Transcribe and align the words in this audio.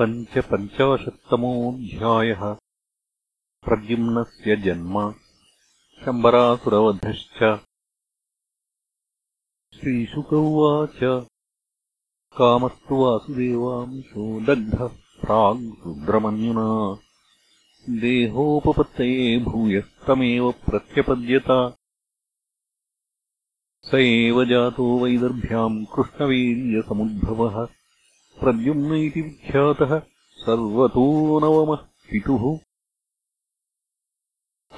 पञ्चपञ्चाशत्तमोऽध्यायः 0.00 2.56
प्रद्युम्नस्य 3.64 4.56
जन्म 4.56 5.14
शम्बरासुरवधश्च। 6.04 7.60
श्रीशुक 9.80 10.32
उवाच 10.32 11.26
कामस्तु 12.38 12.94
वासुदेवांशो 12.94 14.40
दग्धः 14.40 14.90
प्राग्रुद्रमन्युना 15.20 16.98
देहोपपत्तये 18.00 19.38
भूयस्तमेव 19.38 20.52
प्रत्यपद्यत। 20.52 21.76
स 23.84 23.94
एव 23.94 24.44
जातो 24.44 24.98
वैदर्भ्याम् 24.98 25.86
कृष्णवीर्यसमुद्भवः 25.86 27.79
प्रद्युम्न 28.40 28.94
इति 28.94 29.20
विख्यातः 29.20 30.02
सर्वतो 30.36 31.40
नवमः 31.40 31.76
पितुः। 31.76 32.58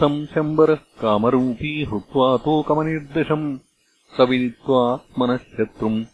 तम् 0.00 0.26
शम्बरः 0.26 0.74
कामरूपी 0.74 1.84
हृत्वा 1.84 2.36
तोकमनिर्दशम्। 2.36 3.58
स 4.16 4.20
विदित्वात्मनः 4.20 5.36
शत्रुम् 5.36 6.04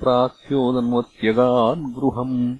प्रास्योदन्वत्यगाद्गृहम् 0.00 2.56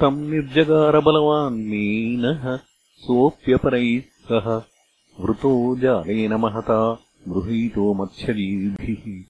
तम् 0.00 0.30
निर्जगारबलवान् 0.30 1.54
मीनः 1.54 2.58
सोऽप्यपरैः 2.96 4.00
सह। 4.00 4.62
वृतो 5.20 5.76
जालेन 5.76 6.34
महता 6.34 6.98
गृहीतो 7.28 7.94
मत्स्यजीविभिः 7.94 9.27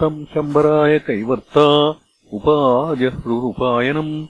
तम् 0.00 0.24
शम्बराय 0.24 0.98
कैवर्ता 0.98 1.90
उपाजह्रुरुपायनम् 2.32 4.26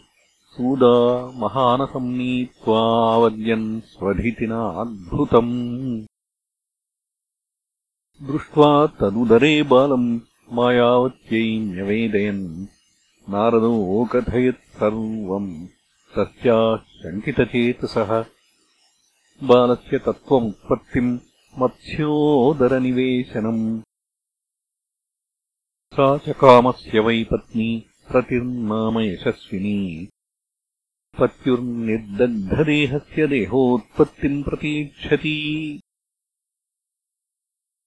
सूदा 0.53 1.41
महानसम् 1.41 2.17
नीत्वावद्यन् 2.17 3.81
स्वधितिनाद्भुतम्। 3.81 6.07
दृष्ट्वा 8.23 8.87
तदुदरे 8.87 9.63
बालम् 9.63 10.21
मायावत्यै 10.53 11.59
न्यवेदयन्। 11.59 12.67
नारदोऽकथयत् 13.29 14.57
सर्वम् 14.57 15.67
तस्याः 16.17 16.77
शङ्कितचेतसः 16.77 18.25
बालस्य 19.43 19.99
तत्त्वमुत्पत्तिम् 19.99 21.19
मत्स्योदरनिवेशनम् 21.59 23.81
सा 25.97 26.19
च 26.19 26.29
कामस्य 26.29 27.01
वै 27.01 27.25
पत्नी 27.25 27.87
प्रतिर्नाम 28.13 29.01
यशस्विनी। 29.01 30.09
पत्युर्निर्दग्धदेहस्य 31.19 33.27
देहोत्पत्तिम् 33.27 34.45
प्रतीक्षति। 34.45 35.81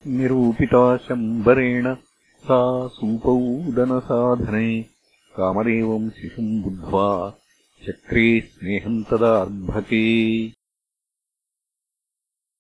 निरूपिता 0.08 0.98
शम्बरेण 0.98 1.96
सा 2.44 2.88
सूपौदनसाधने। 2.88 4.86
कामदेवम् 5.36 6.10
शिशुम् 6.10 6.64
बुद्ध्वा 6.64 7.38
चक्रे 7.88 8.42
स्नेहम् 8.42 9.04
तदार्भके 9.04 10.52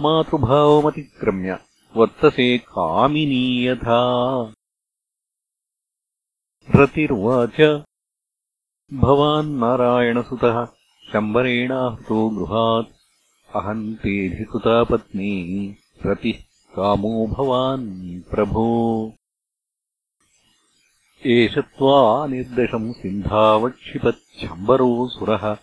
मातृभावमतिक्रम्य 0.00 1.58
वर्तसे 1.96 2.58
कामिनीयथा 2.58 4.00
रतिर्वाच 6.76 7.84
भवान्नारायणसुतः 8.94 10.66
शम्बरेणाहृतो 11.12 12.28
गृहात्। 12.28 12.86
अहम् 13.56 13.94
तेऽधिकृता 13.94 14.84
पत्नी 14.84 15.74
रतिः 16.06 16.42
कामो 16.76 17.26
भवान् 17.26 18.30
प्रभो। 18.30 19.12
एष 21.26 21.58
त्वा 21.58 22.26
निर्दशम् 22.26 22.92
सिन्धावक्षिपच्छम्बरोऽसुरः 22.92 25.56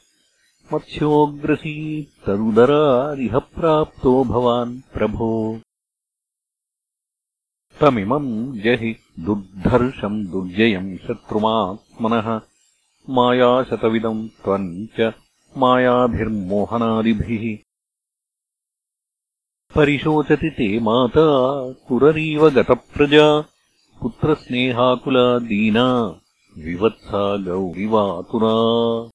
मत्स्योऽग्रसीत्तदुदरादिह 0.73 3.39
प्राप्तो 3.39 4.23
भवान् 4.23 4.79
प्रभो। 4.93 5.59
तमिमम् 7.81 8.59
जहि 8.59 8.95
दुर्धर्षम् 9.19 10.25
दुर्जयम् 10.25 10.97
शत्रुमात्मनः 10.97 12.41
मायाशतविदम् 13.09 14.29
त्वम् 14.29 14.87
च 14.99 15.13
मायाभिर्मोहनादिभिः। 15.57 17.57
परिशोचति 19.75 20.49
ते 20.49 20.79
माता 20.79 21.71
कुररीव 21.71 22.49
गतप्रजा 22.49 23.43
पुत्रस्नेहाकुला 24.01 25.39
दीना 25.39 26.19
विवत्सा 26.57 27.37
गौरिवातुरा 27.37 29.09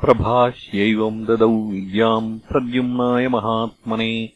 प्रभाष्यैवम् 0.00 1.26
ददौ 1.26 1.48
विद्याम् 1.48 2.38
प्रद्युम्नाय 2.38 3.28
महात्मने। 3.28 4.32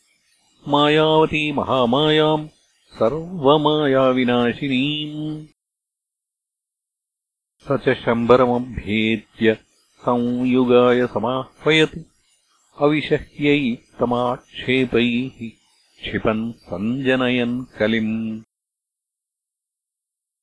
मायावती 0.69 1.53
महामायाम् 1.53 2.49
सर्वमायाविनाशिनीम्। 2.91 5.47
स 7.59 7.67
च 7.71 8.05
शम्बरमभ्येत्य 8.05 9.59
संयुगाय 10.01 11.07
समाह्वयत्। 11.07 11.99
अविशह्यै 12.81 13.79
तमाक्षेपैः 14.01 15.51
क्षिपन् 16.01 16.53
सञ्जनयन् 16.53 17.65
कलिम्। 17.79 18.43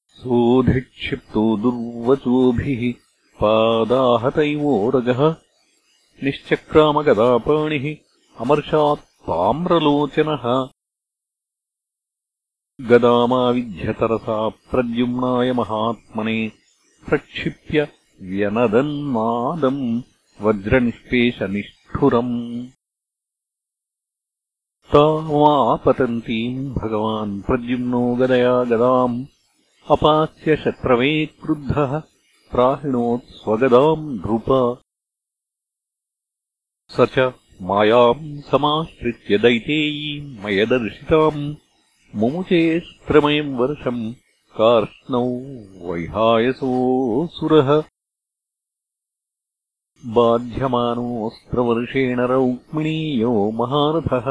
सोऽधिक्षिप्तो 0.10 1.58
दुर्वचोभिः 1.58 3.00
पादाहतैवोरगः 3.44 5.35
निश्चक्रामगदापाणिः 6.24 7.97
अमर्षात् 8.40 9.00
ताम्रलोचनः। 9.00 10.69
गदामाविध्यतरसा 12.90 14.50
प्रद्युम्नाय 14.50 15.53
महात्मने 15.53 16.51
प्रक्षिप्य 17.09 17.88
व्यनदन्नादम् 18.22 20.01
वज्रनिष्पेषनिष्ठुरम्। 20.41 22.68
तामापतन्तीम् 24.94 26.74
भगवान् 26.74 27.42
प्रद्युम्नो 27.42 28.16
गदया 28.16 28.63
गदाम्। 28.63 29.25
अपास्य 29.92 30.56
शत्रवे 30.56 31.25
क्रुद्धः 31.25 32.11
प्राहिणोत्स्वगदाम् 32.51 34.13
नृप। 34.13 34.50
स 36.95 36.98
च 37.15 37.18
मायाम् 37.62 38.42
समाश्रित्य 38.51 39.38
दैतेयीम् 39.38 40.38
मयदर्शिताम् 40.44 41.56
मुमुचेऽस्त्रमयम् 42.15 43.57
वर्षम् 43.59 44.13
कार्ष्णौ 44.59 45.25
वैहायसोऽसुरः 45.88 47.69
बाध्यमानोऽस्त्रवर्षेण 50.06 52.19
रौक्मिणीयो 52.19 53.33
महारथः। 53.62 54.27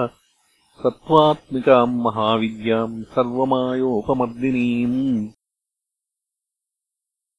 सत्त्वात्मिकाम् 0.82 2.00
महाविद्याम् 2.04 3.02
सर्वमायोपमर्दिनीम् 3.14 4.98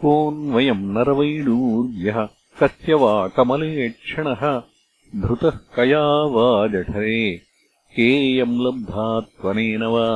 कोऽन्वयम् 0.00 0.92
नरवैडूर्यः 0.94 2.28
कस्य 2.60 2.94
वा 2.94 3.28
कमलेक्षणः 3.28 4.62
धृतः 5.16 5.50
कया 5.50 6.04
वा 6.06 6.66
जठरे 6.66 7.36
केयम् 7.96 8.60
लब्धा 8.60 9.20
त्वनेन 9.20 9.82
वा। 9.82 10.08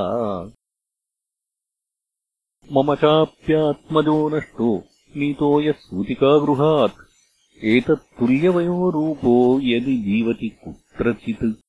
मम 2.72 2.94
चाप्यात्मजो 2.94 4.28
नष्टो 4.28 4.84
नीतो 5.16 5.60
यः 5.60 5.72
सूतिकागृहात् 5.72 7.11
एतत्तुल्यवयोरूपो 7.64 9.60
यदि 9.60 9.96
जीवति 9.96 10.48
कुत्रचित्। 10.48 11.60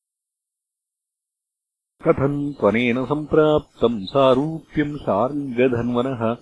कथम् 2.07 2.53
त्वनेन 2.53 3.05
सम्प्राप्तम् 3.05 4.05
सारूप्यम् 4.05 4.97
शार्ङ्गधन्वनः 4.97 6.37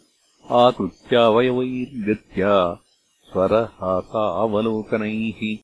आकृत्यावयवैर्गत्या 0.51 2.83
स्वरहासावलोकनैः। 3.23 5.57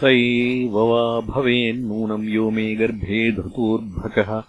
स 0.00 0.04
एव 0.04 0.78
वा 0.78 1.20
भवेन्नूनम् 1.20 2.24
यो 2.24 2.50
मे 2.50 2.76
गर्भे 2.76 3.32
धृतोर्भकः। 3.32 4.42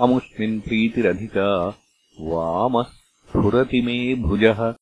अमुष्मिन् 0.00 0.60
प्रीतिरधिका 0.60 1.80
वामः 2.20 2.82
स्फुरति 2.82 3.82
मे 3.82 4.14
भुजः 4.14 4.74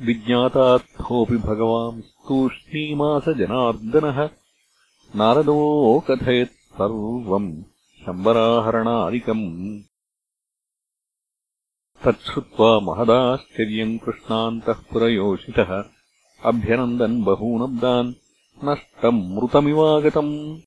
विज्ञातार्थोऽपि 0.00 1.36
भगवान् 1.36 2.02
स्तूष्णीमासजनार्दनः 2.02 4.30
नारदोऽकथयत् 5.16 6.50
सर्वम् 6.50 7.62
शम्बराहरणादिकम्। 8.06 9.82
तच्छ्रुत्वा 12.04 12.80
महदाश्चर्यम् 12.80 13.98
कृष्णान्तः 13.98 14.72
पुरयोषितः 14.72 15.84
अभ्यनन्दन् 16.44 17.24
बहूनब्दान् 17.24 18.14
नष्टम् 18.64 19.34
मृतमिवागतम् 19.34 20.60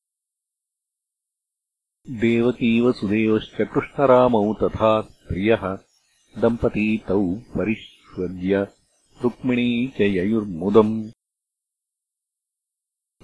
देवकीव 2.09 2.91
सुदेवश्च 2.91 3.49
कृष्णरामौ 3.49 4.53
तथा 4.53 5.01
स्त्रियः 5.01 5.77
दम्पती 6.37 6.97
तौ 6.97 7.35
परिष्वद्य 7.35 8.67
रुक्मिणी 9.23 9.87
च 9.87 10.01
ययुर्मुदम्। 10.01 11.11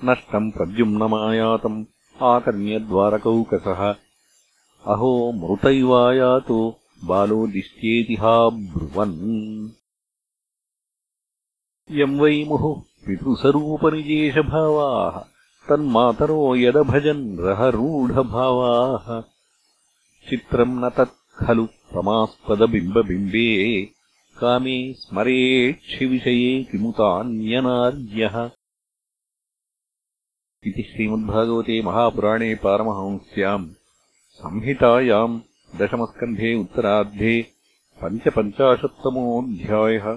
नष्टम् 0.06 0.52
प्रद्युम्नमायातम् 0.52 1.86
आकर्ण्यद्वारकौकसः। 2.22 3.96
अहो 4.94 5.32
मृत 5.32 5.66
इवायातो 5.66 6.80
बालो 7.06 7.48
दिष्ट्येतिहाब्रुवन् 7.48 9.70
यम् 11.92 12.20
वै 12.20 12.46
मुहुः 12.48 12.84
पितृसरूपनिजेशभावाः 13.08 15.16
तन्मातरो 15.70 16.40
यदभजन् 16.56 17.24
रहरूढभावाः 17.48 19.08
चित्रम् 20.30 20.80
न 20.84 20.86
तत् 20.98 21.16
खलु 21.40 21.66
समास्पदबिम्बबिम्बे 21.94 23.50
कामे 24.40 24.78
स्मरेक्षिविषये 25.02 26.54
किमुतान्यनार्यः। 26.72 28.36
इति 30.68 30.84
श्रीमद्भागवते 30.92 31.76
महापुराणे 31.90 32.52
पारमहंस्याम् 32.64 33.68
संहितायाम् 34.40 35.36
दशमस्कन्धे 35.80 36.52
उत्तरार्धे 36.62 37.36
पञ्चपञ्चाशत्तमोऽध्यायः 38.02 40.08